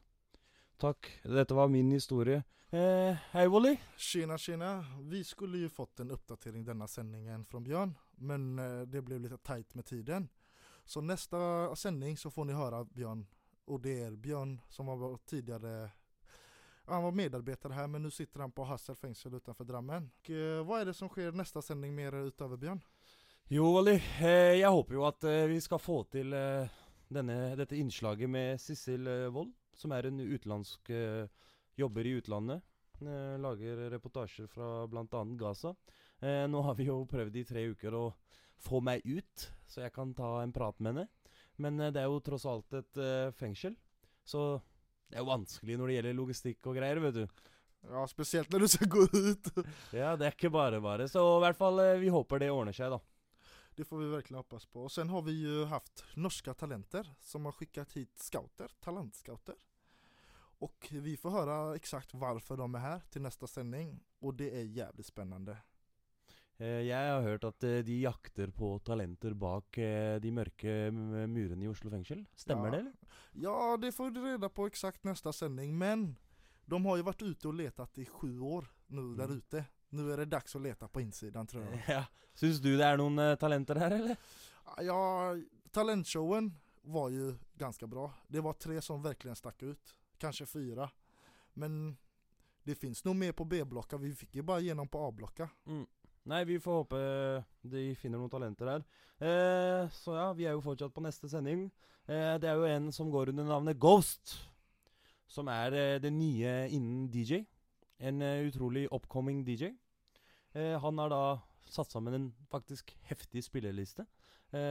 [0.82, 2.42] Takk, dette var min historie.
[2.70, 3.78] Eh, hei, Wally.
[3.96, 4.84] Tjena, tjena.
[5.08, 9.36] Vi skulle jo fått en oppdatering denne sendingen fra Björn, men eh, det blev lite
[9.38, 10.28] tajt med tiden.
[10.84, 13.26] Så nästa sändning så får ni höra Björn
[13.64, 15.90] och det är Björn som var tidigare
[16.84, 20.10] han var medarbetare här men nu sitter han på Hassel fengsel utanför Drammen.
[20.20, 22.80] Och, eh, vad är det som sker nästa sändning mer utöver Björn?
[23.48, 24.02] Jo, Olli.
[24.60, 26.68] Jeg håper jo at vi skal få til eh,
[27.08, 30.90] denne, dette innslaget med Sissel Wold, som er en utenlandsk
[31.76, 32.62] jobber i utlandet.
[33.38, 35.24] Lager reportasjer fra bl.a.
[35.38, 35.74] Gaza.
[36.20, 38.06] Eh, nå har vi jo prøvd i tre uker å
[38.58, 41.34] få meg ut, så jeg kan ta en prat med henne.
[41.62, 43.76] Men eh, det er jo tross alt et eh, fengsel,
[44.26, 44.58] så
[45.08, 47.44] det er jo vanskelig når det gjelder logistikk og greier, vet du.
[47.88, 49.52] Ja, spesielt når du skal gå ut.
[50.00, 51.06] ja, det er ikke bare bare.
[51.08, 53.00] Så i hvert fall, eh, vi håper det ordner seg, da.
[53.78, 54.88] Det får vi virkelig hoppas på.
[54.88, 59.54] Og sen har vi jo haft norske talenter som har sendt hit scouter, talentscouter.
[60.66, 64.72] Og vi får høre exakt hvorfor de er her til neste sending, og det er
[64.74, 65.54] jævlig spännande.
[66.58, 71.64] Eh, Jeg har hørt at eh, de jakter på talenter bak eh, de mørke murene
[71.64, 72.24] i Oslo fengsel.
[72.36, 72.70] Stemmer Ja.
[72.70, 72.92] det, eller?
[73.38, 75.76] Ja, det får du reda på eksakt neste sending.
[75.78, 76.16] Men
[76.66, 79.66] de har jo vært ute og lett i sju år nu der ute.
[79.92, 81.82] Nå er det dags å lete på innsiden, tror jeg.
[81.88, 82.04] Ja.
[82.38, 84.16] Syns du det er noen talenter her, eller?
[84.84, 85.34] Ja,
[85.74, 88.10] talentshowen var jo ganske bra.
[88.28, 89.94] Det var tre som virkelig stack ut.
[90.18, 90.90] Kanskje fyra.
[91.54, 91.96] Men
[92.64, 93.98] det fins noe mer på B-blokka.
[93.98, 95.48] Vi fikk jo bare gjennom på A-blokka.
[95.66, 95.86] Mm.
[96.24, 98.84] Nei, vi får håpe eh, de finner noen talenter her.
[99.18, 101.68] Eh, så ja, vi er jo fortsatt på neste sending.
[102.08, 104.36] Eh, det er jo en som går under navnet Ghost.
[105.28, 107.42] Som er eh, det nye innen DJ.
[107.98, 109.74] En eh, utrolig upcoming DJ.
[110.54, 111.22] Eh, han har da
[111.68, 114.06] satt sammen en faktisk heftig spilleliste.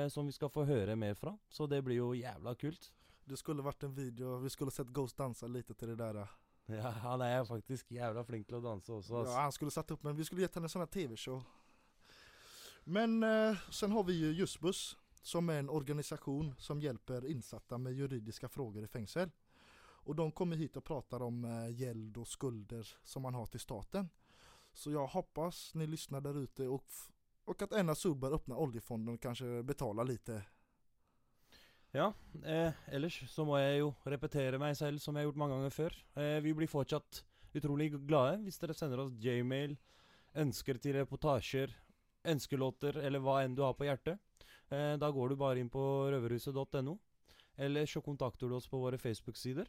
[0.10, 1.36] Som vi skal få høre mer fra.
[1.54, 2.88] Så det blir jo jævla kult.
[3.30, 6.24] Det skulle vært en video, vi skulle sett Ghost danse lite til det där.
[6.78, 9.22] Ja, han er faktisk jævla flink til å danse også.
[9.22, 9.34] Altså.
[9.34, 11.40] Ja, han skulle satt opp, men vi skulle gitt henne en sån tv-show.
[12.84, 17.94] Men eh, sen har vi ju Jussbuss som är en organisation som hjelper insatta med
[17.94, 19.32] juridiska frågor i fengsel.
[20.08, 23.60] Og de kommer hit og prater om eh, gjeld og skulder som man har til
[23.60, 24.10] staten.
[24.74, 26.86] Så jeg hoppas ni lyssnar där ute och,
[27.46, 30.44] och att Enna Sundberg öppnar oljefonden och kanske betalar lite.
[31.98, 32.12] Ja,
[32.46, 35.74] eh, ellers så må jeg jo repetere meg selv som jeg har gjort mange ganger
[35.74, 35.96] før.
[36.22, 37.24] Eh, vi blir fortsatt
[37.58, 39.74] utrolig glade hvis dere sender oss J-mail,
[40.38, 41.74] ønsker til reportasjer,
[42.30, 44.22] ønskelåter eller hva enn du har på hjertet.
[44.70, 45.82] Eh, da går du bare inn på
[46.14, 46.94] røverhuset.no,
[47.66, 49.66] eller så kontakter du oss på våre Facebook-sider.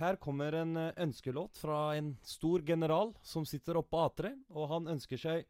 [0.00, 4.72] Her kommer en eh, ønskelåt fra en stor general som sitter oppe på A3, og
[4.72, 5.44] han ønsker seg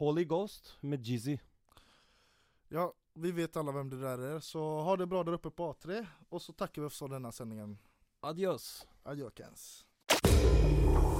[0.00, 1.36] Holy Ghost med Jizzy.
[2.72, 4.40] Ja, vi vet alla vem det där är.
[4.40, 7.78] Så ha det bra där uppe på A3 och så tackar vi för denne sändningen.
[8.20, 8.86] Adios.
[9.02, 9.86] Adjøkens.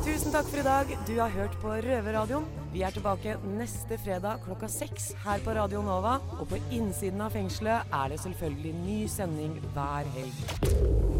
[0.04, 0.98] Tusen takk for i dag.
[1.06, 2.46] Du har hørt på Røverradioen.
[2.72, 6.16] Vi er tilbake neste fredag klokka seks her på Radio Nova.
[6.40, 11.11] Og på innsiden av fengselet er det selvfølgelig ny sending hver helg.